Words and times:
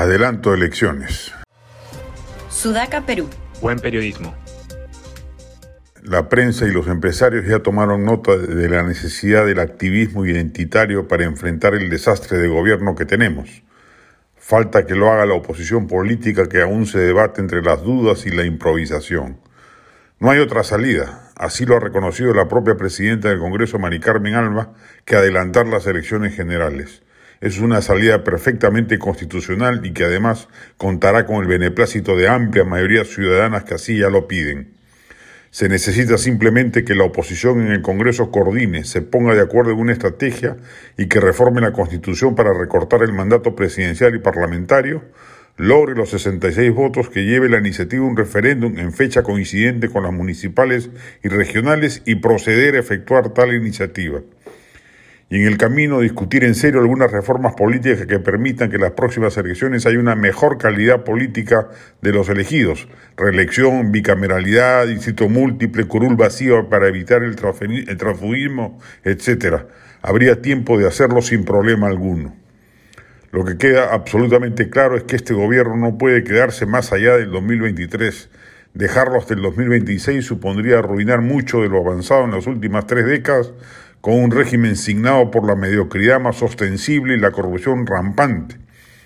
Adelanto 0.00 0.54
elecciones. 0.54 1.30
Sudaca, 2.48 3.04
Perú. 3.04 3.28
Buen 3.60 3.78
periodismo. 3.78 4.34
La 6.02 6.30
prensa 6.30 6.64
y 6.64 6.70
los 6.70 6.88
empresarios 6.88 7.44
ya 7.46 7.58
tomaron 7.58 8.06
nota 8.06 8.34
de 8.38 8.66
la 8.70 8.82
necesidad 8.82 9.44
del 9.44 9.58
activismo 9.58 10.24
identitario 10.24 11.06
para 11.06 11.24
enfrentar 11.24 11.74
el 11.74 11.90
desastre 11.90 12.38
de 12.38 12.48
gobierno 12.48 12.94
que 12.94 13.04
tenemos. 13.04 13.62
Falta 14.36 14.86
que 14.86 14.94
lo 14.94 15.12
haga 15.12 15.26
la 15.26 15.34
oposición 15.34 15.86
política 15.86 16.48
que 16.48 16.62
aún 16.62 16.86
se 16.86 16.98
debate 16.98 17.42
entre 17.42 17.60
las 17.60 17.82
dudas 17.82 18.24
y 18.24 18.30
la 18.30 18.46
improvisación. 18.46 19.36
No 20.18 20.30
hay 20.30 20.38
otra 20.38 20.64
salida, 20.64 21.28
así 21.36 21.66
lo 21.66 21.76
ha 21.76 21.80
reconocido 21.80 22.32
la 22.32 22.48
propia 22.48 22.78
presidenta 22.78 23.28
del 23.28 23.38
Congreso, 23.38 23.78
Mari 23.78 24.00
Carmen 24.00 24.34
Alba, 24.34 24.72
que 25.04 25.16
adelantar 25.16 25.66
las 25.66 25.86
elecciones 25.86 26.34
generales. 26.34 27.02
Es 27.40 27.58
una 27.58 27.80
salida 27.80 28.22
perfectamente 28.22 28.98
constitucional 28.98 29.80
y 29.86 29.94
que 29.94 30.04
además 30.04 30.48
contará 30.76 31.24
con 31.24 31.36
el 31.42 31.48
beneplácito 31.48 32.14
de 32.14 32.28
amplia 32.28 32.64
mayoría 32.64 33.06
ciudadanas 33.06 33.64
que 33.64 33.72
así 33.72 33.96
ya 33.96 34.10
lo 34.10 34.28
piden. 34.28 34.74
Se 35.50 35.70
necesita 35.70 36.18
simplemente 36.18 36.84
que 36.84 36.94
la 36.94 37.04
oposición 37.04 37.62
en 37.62 37.72
el 37.72 37.80
Congreso 37.80 38.30
coordine, 38.30 38.84
se 38.84 39.00
ponga 39.00 39.34
de 39.34 39.40
acuerdo 39.40 39.72
en 39.72 39.78
una 39.78 39.92
estrategia 39.92 40.58
y 40.98 41.06
que 41.06 41.18
reforme 41.18 41.62
la 41.62 41.72
Constitución 41.72 42.34
para 42.34 42.52
recortar 42.52 43.02
el 43.02 43.14
mandato 43.14 43.56
presidencial 43.56 44.14
y 44.14 44.18
parlamentario, 44.18 45.02
logre 45.56 45.94
los 45.94 46.10
66 46.10 46.70
votos 46.74 47.08
que 47.08 47.24
lleve 47.24 47.48
la 47.48 47.58
iniciativa 47.58 48.04
un 48.04 48.18
referéndum 48.18 48.78
en 48.78 48.92
fecha 48.92 49.22
coincidente 49.22 49.88
con 49.88 50.02
las 50.02 50.12
municipales 50.12 50.90
y 51.22 51.28
regionales 51.28 52.02
y 52.04 52.16
proceder 52.16 52.76
a 52.76 52.80
efectuar 52.80 53.30
tal 53.32 53.54
iniciativa 53.54 54.20
y 55.30 55.36
en 55.36 55.46
el 55.46 55.58
camino 55.58 56.00
discutir 56.00 56.42
en 56.42 56.56
serio 56.56 56.80
algunas 56.80 57.12
reformas 57.12 57.54
políticas 57.54 58.04
que 58.04 58.18
permitan 58.18 58.68
que 58.68 58.76
en 58.76 58.82
las 58.82 58.90
próximas 58.90 59.36
elecciones 59.36 59.86
haya 59.86 60.00
una 60.00 60.16
mejor 60.16 60.58
calidad 60.58 61.04
política 61.04 61.68
de 62.02 62.12
los 62.12 62.28
elegidos, 62.28 62.88
reelección, 63.16 63.92
bicameralidad, 63.92 64.88
distrito 64.88 65.28
múltiple, 65.28 65.84
curul 65.84 66.16
vacío 66.16 66.68
para 66.68 66.88
evitar 66.88 67.22
el, 67.22 67.36
transfugismo, 67.36 68.80
etc. 69.04 69.66
Habría 70.02 70.42
tiempo 70.42 70.76
de 70.76 70.88
hacerlo 70.88 71.22
sin 71.22 71.44
problema 71.44 71.86
alguno. 71.86 72.34
Lo 73.30 73.44
que 73.44 73.56
queda 73.56 73.94
absolutamente 73.94 74.68
claro 74.68 74.96
es 74.96 75.04
que 75.04 75.14
este 75.14 75.32
gobierno 75.32 75.76
no 75.76 75.96
puede 75.96 76.24
quedarse 76.24 76.66
más 76.66 76.92
allá 76.92 77.16
del 77.16 77.30
2023. 77.30 78.30
Dejarlo 78.74 79.18
hasta 79.18 79.34
el 79.34 79.42
2026 79.42 80.24
supondría 80.24 80.80
arruinar 80.80 81.20
mucho 81.20 81.60
de 81.60 81.68
lo 81.68 81.78
avanzado 81.78 82.24
en 82.24 82.32
las 82.32 82.48
últimas 82.48 82.88
tres 82.88 83.06
décadas 83.06 83.52
con 84.00 84.14
un 84.14 84.30
régimen 84.30 84.76
signado 84.76 85.30
por 85.30 85.46
la 85.46 85.56
mediocridad 85.56 86.20
más 86.20 86.42
ostensible 86.42 87.14
y 87.14 87.20
la 87.20 87.32
corrupción 87.32 87.86
rampante. 87.86 88.56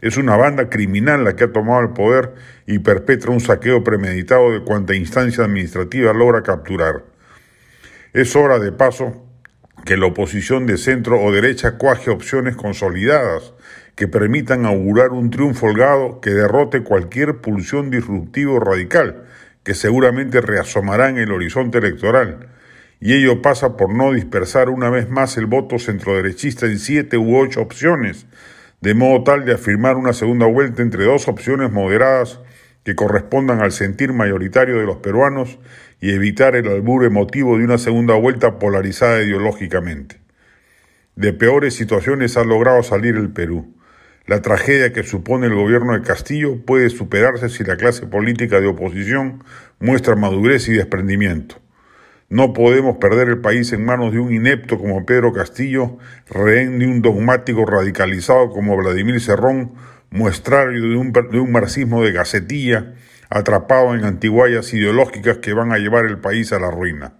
Es 0.00 0.16
una 0.16 0.36
banda 0.36 0.70
criminal 0.70 1.24
la 1.24 1.34
que 1.34 1.44
ha 1.44 1.52
tomado 1.52 1.80
el 1.80 1.90
poder 1.90 2.34
y 2.66 2.78
perpetra 2.78 3.32
un 3.32 3.40
saqueo 3.40 3.82
premeditado 3.82 4.52
de 4.52 4.62
cuanta 4.62 4.94
instancia 4.94 5.44
administrativa 5.44 6.12
logra 6.12 6.42
capturar. 6.42 7.04
Es 8.12 8.36
hora, 8.36 8.58
de 8.58 8.72
paso, 8.72 9.24
que 9.84 9.96
la 9.96 10.06
oposición 10.06 10.66
de 10.66 10.76
centro 10.76 11.20
o 11.20 11.32
derecha 11.32 11.78
cuaje 11.78 12.10
opciones 12.10 12.56
consolidadas 12.56 13.54
que 13.96 14.08
permitan 14.08 14.64
augurar 14.64 15.10
un 15.10 15.30
triunfo 15.30 15.66
holgado 15.66 16.20
que 16.20 16.30
derrote 16.30 16.82
cualquier 16.82 17.38
pulsión 17.38 17.90
disruptivo 17.90 18.60
radical 18.60 19.24
que 19.64 19.74
seguramente 19.74 20.40
reasomará 20.40 21.08
en 21.08 21.18
el 21.18 21.32
horizonte 21.32 21.78
electoral 21.78 22.48
y 23.00 23.14
ello 23.14 23.42
pasa 23.42 23.76
por 23.76 23.94
no 23.94 24.12
dispersar 24.12 24.68
una 24.70 24.90
vez 24.90 25.08
más 25.08 25.36
el 25.36 25.46
voto 25.46 25.78
centroderechista 25.78 26.66
en 26.66 26.78
siete 26.78 27.16
u 27.16 27.36
ocho 27.36 27.60
opciones, 27.60 28.26
de 28.80 28.94
modo 28.94 29.24
tal 29.24 29.44
de 29.44 29.54
afirmar 29.54 29.96
una 29.96 30.12
segunda 30.12 30.46
vuelta 30.46 30.82
entre 30.82 31.04
dos 31.04 31.28
opciones 31.28 31.70
moderadas 31.70 32.40
que 32.84 32.94
correspondan 32.94 33.60
al 33.60 33.72
sentir 33.72 34.12
mayoritario 34.12 34.78
de 34.78 34.86
los 34.86 34.96
peruanos 34.98 35.58
y 36.00 36.12
evitar 36.12 36.56
el 36.56 36.68
albur 36.68 37.04
emotivo 37.04 37.58
de 37.58 37.64
una 37.64 37.78
segunda 37.78 38.14
vuelta 38.14 38.58
polarizada 38.58 39.22
ideológicamente. 39.22 40.20
De 41.16 41.32
peores 41.32 41.74
situaciones 41.74 42.36
ha 42.36 42.44
logrado 42.44 42.82
salir 42.82 43.16
el 43.16 43.30
Perú. 43.30 43.74
La 44.26 44.40
tragedia 44.42 44.92
que 44.92 45.02
supone 45.02 45.46
el 45.46 45.54
gobierno 45.54 45.94
de 45.94 46.02
Castillo 46.02 46.64
puede 46.64 46.90
superarse 46.90 47.48
si 47.48 47.64
la 47.64 47.76
clase 47.76 48.06
política 48.06 48.60
de 48.60 48.68
oposición 48.68 49.42
muestra 49.80 50.14
madurez 50.14 50.68
y 50.68 50.74
desprendimiento. 50.74 51.60
No 52.30 52.52
podemos 52.52 52.98
perder 52.98 53.28
el 53.28 53.40
país 53.40 53.72
en 53.72 53.86
manos 53.86 54.12
de 54.12 54.18
un 54.18 54.32
inepto 54.32 54.76
como 54.78 55.06
Pedro 55.06 55.32
Castillo, 55.32 55.96
rehén 56.28 56.78
de 56.78 56.86
un 56.86 57.00
dogmático 57.00 57.64
radicalizado 57.64 58.50
como 58.50 58.76
Vladimir 58.76 59.18
Cerrón, 59.18 59.72
muestrario 60.10 60.82
de 60.82 60.96
un, 60.96 61.12
de 61.12 61.40
un 61.40 61.52
marxismo 61.52 62.02
de 62.02 62.12
gacetilla, 62.12 62.94
atrapado 63.30 63.94
en 63.94 64.04
antiguallas 64.04 64.74
ideológicas 64.74 65.38
que 65.38 65.54
van 65.54 65.72
a 65.72 65.78
llevar 65.78 66.04
el 66.04 66.18
país 66.18 66.52
a 66.52 66.58
la 66.58 66.70
ruina. 66.70 67.14